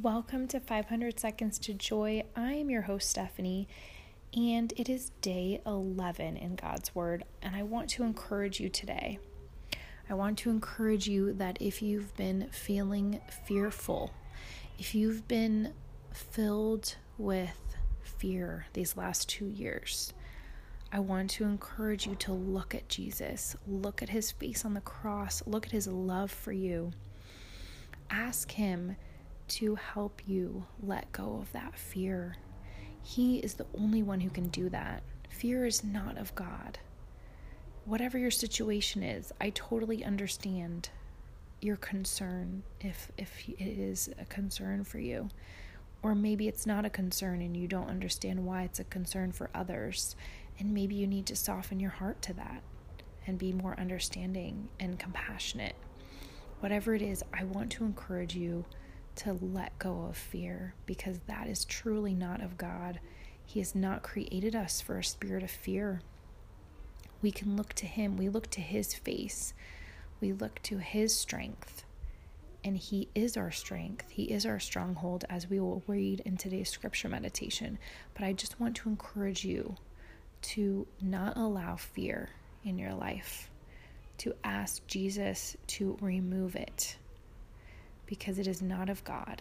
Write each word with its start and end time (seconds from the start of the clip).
Welcome 0.00 0.48
to 0.48 0.58
500 0.58 1.20
Seconds 1.20 1.58
to 1.58 1.74
Joy. 1.74 2.24
I 2.34 2.54
am 2.54 2.70
your 2.70 2.82
host, 2.82 3.10
Stephanie, 3.10 3.68
and 4.34 4.72
it 4.78 4.88
is 4.88 5.10
day 5.20 5.60
11 5.66 6.38
in 6.38 6.56
God's 6.56 6.94
Word. 6.94 7.24
And 7.42 7.54
I 7.54 7.62
want 7.62 7.90
to 7.90 8.02
encourage 8.02 8.58
you 8.58 8.70
today. 8.70 9.18
I 10.08 10.14
want 10.14 10.38
to 10.38 10.50
encourage 10.50 11.08
you 11.08 11.34
that 11.34 11.58
if 11.60 11.82
you've 11.82 12.16
been 12.16 12.48
feeling 12.50 13.20
fearful, 13.44 14.14
if 14.78 14.94
you've 14.94 15.28
been 15.28 15.74
filled 16.10 16.96
with 17.18 17.76
fear 18.00 18.68
these 18.72 18.96
last 18.96 19.28
two 19.28 19.46
years, 19.46 20.14
I 20.90 21.00
want 21.00 21.28
to 21.32 21.44
encourage 21.44 22.06
you 22.06 22.14
to 22.14 22.32
look 22.32 22.74
at 22.74 22.88
Jesus, 22.88 23.56
look 23.68 24.02
at 24.02 24.08
his 24.08 24.30
face 24.30 24.64
on 24.64 24.72
the 24.72 24.80
cross, 24.80 25.42
look 25.46 25.66
at 25.66 25.72
his 25.72 25.86
love 25.86 26.30
for 26.30 26.52
you. 26.52 26.92
Ask 28.08 28.52
him 28.52 28.96
to 29.52 29.74
help 29.74 30.22
you 30.26 30.64
let 30.82 31.12
go 31.12 31.38
of 31.42 31.52
that 31.52 31.76
fear. 31.76 32.36
He 33.02 33.38
is 33.38 33.54
the 33.54 33.66
only 33.78 34.02
one 34.02 34.20
who 34.20 34.30
can 34.30 34.48
do 34.48 34.70
that. 34.70 35.02
Fear 35.28 35.66
is 35.66 35.84
not 35.84 36.16
of 36.16 36.34
God. 36.34 36.78
Whatever 37.84 38.16
your 38.16 38.30
situation 38.30 39.02
is, 39.02 39.32
I 39.40 39.50
totally 39.50 40.04
understand 40.04 40.88
your 41.60 41.76
concern 41.76 42.62
if 42.80 43.12
if 43.18 43.46
it 43.48 43.60
is 43.60 44.08
a 44.18 44.24
concern 44.24 44.84
for 44.84 44.98
you. 44.98 45.28
Or 46.02 46.14
maybe 46.14 46.48
it's 46.48 46.66
not 46.66 46.86
a 46.86 46.90
concern 46.90 47.42
and 47.42 47.56
you 47.56 47.68
don't 47.68 47.90
understand 47.90 48.44
why 48.44 48.62
it's 48.62 48.80
a 48.80 48.84
concern 48.84 49.32
for 49.32 49.50
others. 49.54 50.16
And 50.58 50.72
maybe 50.72 50.94
you 50.94 51.06
need 51.06 51.26
to 51.26 51.36
soften 51.36 51.78
your 51.78 51.90
heart 51.90 52.22
to 52.22 52.32
that 52.34 52.62
and 53.26 53.38
be 53.38 53.52
more 53.52 53.78
understanding 53.78 54.68
and 54.80 54.98
compassionate. 54.98 55.76
Whatever 56.60 56.94
it 56.94 57.02
is, 57.02 57.22
I 57.34 57.44
want 57.44 57.70
to 57.72 57.84
encourage 57.84 58.34
you 58.34 58.64
to 59.16 59.32
let 59.40 59.78
go 59.78 60.06
of 60.08 60.16
fear 60.16 60.74
because 60.86 61.20
that 61.26 61.46
is 61.46 61.64
truly 61.64 62.14
not 62.14 62.42
of 62.42 62.56
God. 62.56 63.00
He 63.44 63.60
has 63.60 63.74
not 63.74 64.02
created 64.02 64.54
us 64.54 64.80
for 64.80 64.98
a 64.98 65.04
spirit 65.04 65.42
of 65.42 65.50
fear. 65.50 66.00
We 67.20 67.30
can 67.30 67.56
look 67.56 67.72
to 67.74 67.86
Him, 67.86 68.16
we 68.16 68.28
look 68.28 68.50
to 68.50 68.60
His 68.60 68.94
face, 68.94 69.54
we 70.20 70.32
look 70.32 70.60
to 70.64 70.78
His 70.78 71.14
strength. 71.14 71.84
And 72.64 72.76
He 72.76 73.08
is 73.14 73.36
our 73.36 73.50
strength. 73.50 74.08
He 74.10 74.24
is 74.24 74.46
our 74.46 74.60
stronghold, 74.60 75.24
as 75.28 75.50
we 75.50 75.58
will 75.58 75.82
read 75.88 76.20
in 76.20 76.36
today's 76.36 76.70
scripture 76.70 77.08
meditation. 77.08 77.76
But 78.14 78.24
I 78.24 78.32
just 78.32 78.60
want 78.60 78.76
to 78.76 78.88
encourage 78.88 79.44
you 79.44 79.76
to 80.42 80.86
not 81.00 81.36
allow 81.36 81.74
fear 81.76 82.30
in 82.64 82.78
your 82.78 82.94
life, 82.94 83.50
to 84.18 84.34
ask 84.44 84.86
Jesus 84.86 85.56
to 85.68 85.98
remove 86.00 86.54
it 86.54 86.96
because 88.12 88.38
it 88.38 88.46
is 88.46 88.60
not 88.60 88.90
of 88.90 89.02
God. 89.04 89.40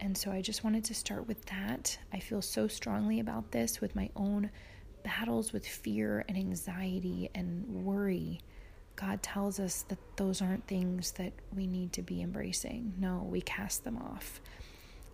And 0.00 0.16
so 0.16 0.30
I 0.30 0.40
just 0.40 0.64
wanted 0.64 0.82
to 0.84 0.94
start 0.94 1.28
with 1.28 1.44
that. 1.44 1.98
I 2.10 2.20
feel 2.20 2.40
so 2.40 2.66
strongly 2.66 3.20
about 3.20 3.50
this 3.50 3.82
with 3.82 3.94
my 3.94 4.08
own 4.16 4.48
battles 5.02 5.52
with 5.52 5.68
fear 5.68 6.24
and 6.26 6.34
anxiety 6.38 7.28
and 7.34 7.68
worry. 7.84 8.40
God 8.96 9.22
tells 9.22 9.60
us 9.60 9.82
that 9.90 9.98
those 10.16 10.40
aren't 10.40 10.66
things 10.66 11.10
that 11.18 11.34
we 11.54 11.66
need 11.66 11.92
to 11.92 12.02
be 12.02 12.22
embracing. 12.22 12.94
No, 12.98 13.26
we 13.28 13.42
cast 13.42 13.84
them 13.84 13.98
off. 13.98 14.40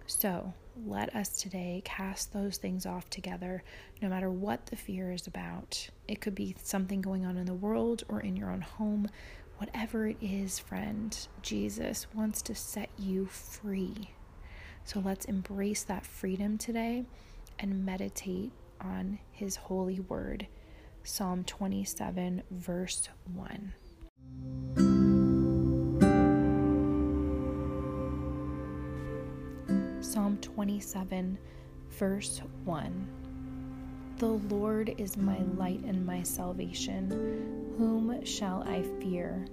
So 0.07 0.55
let 0.87 1.17
us 1.17 1.31
today 1.31 1.83
cast 1.85 2.33
those 2.33 2.59
things 2.59 2.87
off 2.87 3.11
together, 3.11 3.65
no 4.01 4.09
matter 4.09 4.31
what 4.31 4.67
the 4.67 4.77
fear 4.77 5.11
is 5.11 5.27
about. 5.27 5.89
It 6.07 6.21
could 6.21 6.37
be 6.37 6.55
something 6.63 7.01
going 7.01 7.27
on 7.27 7.39
in 7.39 7.47
the 7.47 7.55
world 7.55 8.05
or 8.09 8.21
in 8.21 8.37
your 8.37 8.53
own 8.53 8.61
home. 8.61 9.09
Whatever 9.65 10.09
it 10.09 10.19
is, 10.21 10.59
friend, 10.59 11.27
Jesus 11.41 12.07
wants 12.13 12.43
to 12.43 12.55
set 12.55 12.91
you 12.99 13.25
free. 13.25 14.11
So 14.85 15.01
let's 15.01 15.25
embrace 15.25 15.85
that 15.85 16.05
freedom 16.05 16.59
today 16.59 17.07
and 17.59 17.87
meditate 17.87 18.53
on 18.79 19.21
his 19.33 19.57
holy 19.57 20.01
word. 20.01 20.47
Psalm 21.03 21.45
27, 21.45 22.43
verse 22.51 23.09
1. 23.33 23.73
Psalm 30.03 30.37
27, 30.43 31.39
verse 31.89 32.43
1. 32.67 33.24
The 34.19 34.27
Lord 34.27 34.95
is 34.97 35.17
my 35.17 35.39
light 35.57 35.81
and 35.85 36.07
my 36.07 36.23
salvation. 36.23 37.75
Whom 37.77 38.25
shall 38.25 38.63
I 38.63 38.83
fear? 39.01 39.45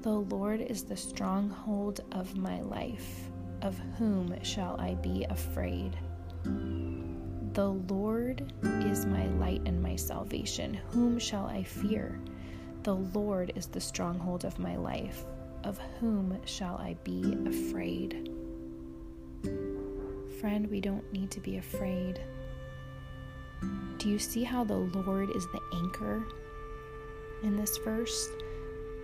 The 0.00 0.10
Lord 0.10 0.62
is 0.62 0.82
the 0.84 0.96
stronghold 0.96 2.00
of 2.12 2.38
my 2.38 2.62
life. 2.62 3.28
Of 3.60 3.78
whom 3.98 4.34
shall 4.42 4.80
I 4.80 4.94
be 4.94 5.26
afraid? 5.28 5.94
The 7.52 7.68
Lord 7.68 8.50
is 8.80 9.04
my 9.04 9.26
light 9.26 9.60
and 9.66 9.82
my 9.82 9.96
salvation. 9.96 10.78
Whom 10.90 11.18
shall 11.18 11.44
I 11.44 11.62
fear? 11.62 12.18
The 12.82 12.94
Lord 12.94 13.52
is 13.56 13.66
the 13.66 13.80
stronghold 13.80 14.46
of 14.46 14.58
my 14.58 14.76
life. 14.76 15.26
Of 15.64 15.78
whom 16.00 16.38
shall 16.46 16.76
I 16.76 16.96
be 17.04 17.36
afraid? 17.46 18.30
Friend, 20.40 20.66
we 20.70 20.80
don't 20.80 21.12
need 21.12 21.30
to 21.32 21.40
be 21.40 21.58
afraid. 21.58 22.20
Do 23.98 24.10
you 24.10 24.18
see 24.18 24.44
how 24.44 24.62
the 24.62 24.76
Lord 24.76 25.30
is 25.34 25.46
the 25.46 25.60
anchor 25.74 26.26
in 27.42 27.56
this 27.56 27.78
verse? 27.78 28.28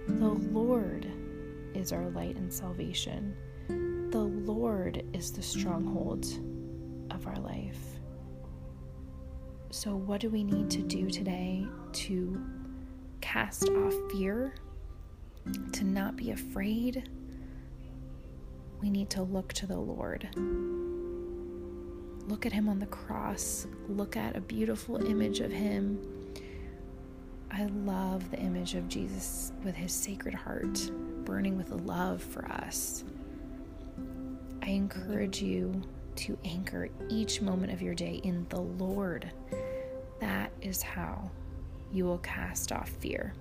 The 0.06 0.28
Lord 0.28 1.10
is 1.74 1.92
our 1.92 2.10
light 2.10 2.36
and 2.36 2.52
salvation. 2.52 3.34
The 3.68 4.18
Lord 4.18 5.02
is 5.14 5.32
the 5.32 5.42
stronghold 5.42 6.26
of 7.10 7.26
our 7.26 7.36
life. 7.36 7.78
So, 9.70 9.96
what 9.96 10.20
do 10.20 10.28
we 10.28 10.44
need 10.44 10.70
to 10.70 10.82
do 10.82 11.08
today 11.08 11.66
to 11.92 12.44
cast 13.22 13.70
off 13.70 13.94
fear, 14.10 14.54
to 15.72 15.84
not 15.84 16.16
be 16.16 16.32
afraid? 16.32 17.08
We 18.82 18.90
need 18.90 19.08
to 19.10 19.22
look 19.22 19.54
to 19.54 19.66
the 19.66 19.78
Lord. 19.78 20.28
Look 22.28 22.46
at 22.46 22.52
him 22.52 22.68
on 22.68 22.78
the 22.78 22.86
cross. 22.86 23.66
Look 23.88 24.16
at 24.16 24.36
a 24.36 24.40
beautiful 24.40 25.04
image 25.04 25.40
of 25.40 25.50
him. 25.50 26.00
I 27.50 27.64
love 27.66 28.30
the 28.30 28.38
image 28.38 28.74
of 28.74 28.88
Jesus 28.88 29.52
with 29.62 29.74
his 29.74 29.92
sacred 29.92 30.34
heart 30.34 30.90
burning 31.24 31.56
with 31.56 31.70
love 31.70 32.22
for 32.22 32.46
us. 32.50 33.04
I 34.62 34.70
encourage 34.70 35.42
you 35.42 35.82
to 36.16 36.38
anchor 36.44 36.88
each 37.08 37.40
moment 37.42 37.72
of 37.72 37.82
your 37.82 37.94
day 37.94 38.20
in 38.22 38.46
the 38.48 38.60
Lord. 38.60 39.30
That 40.20 40.52
is 40.60 40.82
how 40.82 41.30
you 41.92 42.04
will 42.04 42.18
cast 42.18 42.72
off 42.72 42.88
fear. 42.88 43.34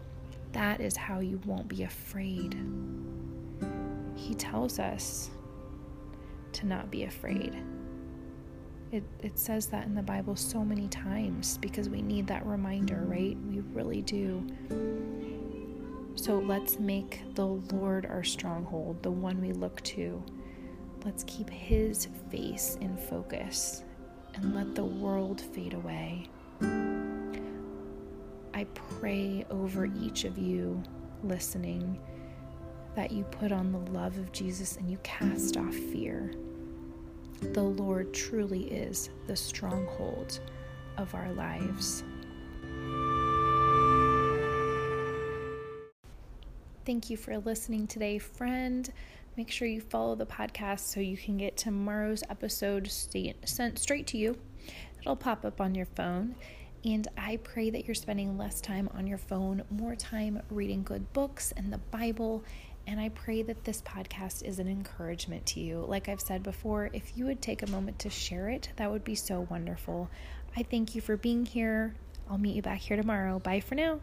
That 0.51 0.81
is 0.81 0.97
how 0.97 1.19
you 1.19 1.39
won't 1.45 1.67
be 1.67 1.83
afraid. 1.83 2.57
He 4.15 4.33
tells 4.35 4.79
us 4.79 5.29
to 6.53 6.65
not 6.65 6.91
be 6.91 7.03
afraid. 7.03 7.63
It, 8.91 9.03
it 9.21 9.39
says 9.39 9.67
that 9.67 9.85
in 9.85 9.95
the 9.95 10.01
Bible 10.01 10.35
so 10.35 10.65
many 10.65 10.89
times 10.89 11.57
because 11.59 11.87
we 11.87 12.01
need 12.01 12.27
that 12.27 12.45
reminder, 12.45 13.03
right? 13.07 13.37
We 13.47 13.61
really 13.73 14.01
do. 14.01 14.45
So 16.15 16.39
let's 16.39 16.77
make 16.77 17.21
the 17.35 17.45
Lord 17.45 18.05
our 18.05 18.23
stronghold, 18.23 19.01
the 19.01 19.11
one 19.11 19.39
we 19.39 19.53
look 19.53 19.81
to. 19.83 20.21
Let's 21.05 21.23
keep 21.25 21.49
His 21.49 22.09
face 22.29 22.77
in 22.81 22.97
focus 22.97 23.83
and 24.35 24.53
let 24.53 24.75
the 24.75 24.83
world 24.83 25.39
fade 25.39 25.73
away. 25.73 26.27
I 28.53 28.65
pray 28.99 29.45
over 29.49 29.85
each 29.85 30.25
of 30.25 30.37
you 30.37 30.83
listening 31.23 31.97
that 32.95 33.11
you 33.11 33.23
put 33.23 33.53
on 33.53 33.71
the 33.71 33.91
love 33.91 34.17
of 34.17 34.33
Jesus 34.33 34.75
and 34.75 34.91
you 34.91 34.97
cast 35.01 35.55
off 35.55 35.73
fear 35.73 36.33
the 37.41 37.63
Lord 37.63 38.13
truly 38.13 38.71
is 38.71 39.09
the 39.27 39.35
stronghold 39.35 40.39
of 40.97 41.13
our 41.13 41.31
lives. 41.33 42.03
Thank 46.85 47.09
you 47.09 47.17
for 47.17 47.37
listening 47.39 47.87
today, 47.87 48.17
friend. 48.17 48.91
Make 49.37 49.51
sure 49.51 49.67
you 49.67 49.81
follow 49.81 50.15
the 50.15 50.25
podcast 50.25 50.81
so 50.81 50.99
you 50.99 51.17
can 51.17 51.37
get 51.37 51.57
tomorrow's 51.57 52.23
episode 52.29 52.89
sent 52.89 53.79
straight 53.79 54.07
to 54.07 54.17
you. 54.17 54.37
It'll 55.01 55.15
pop 55.15 55.45
up 55.45 55.59
on 55.59 55.75
your 55.75 55.85
phone. 55.87 56.35
And 56.83 57.07
I 57.17 57.37
pray 57.37 57.69
that 57.69 57.85
you're 57.85 57.95
spending 57.95 58.37
less 58.37 58.59
time 58.59 58.89
on 58.95 59.05
your 59.05 59.19
phone, 59.19 59.63
more 59.69 59.95
time 59.95 60.41
reading 60.49 60.81
good 60.81 61.13
books 61.13 61.53
and 61.55 61.71
the 61.71 61.77
Bible 61.77 62.43
and 62.87 62.99
I 62.99 63.09
pray 63.09 63.41
that 63.43 63.63
this 63.63 63.81
podcast 63.81 64.43
is 64.43 64.59
an 64.59 64.67
encouragement 64.67 65.45
to 65.47 65.59
you. 65.59 65.85
Like 65.87 66.09
I've 66.09 66.21
said 66.21 66.43
before, 66.43 66.89
if 66.93 67.15
you 67.15 67.25
would 67.25 67.41
take 67.41 67.63
a 67.63 67.69
moment 67.69 67.99
to 67.99 68.09
share 68.09 68.49
it, 68.49 68.69
that 68.77 68.91
would 68.91 69.03
be 69.03 69.15
so 69.15 69.47
wonderful. 69.49 70.09
I 70.55 70.63
thank 70.63 70.95
you 70.95 71.01
for 71.01 71.17
being 71.17 71.45
here. 71.45 71.95
I'll 72.29 72.37
meet 72.37 72.55
you 72.55 72.61
back 72.61 72.79
here 72.79 72.97
tomorrow. 72.97 73.39
Bye 73.39 73.59
for 73.59 73.75
now. 73.75 73.99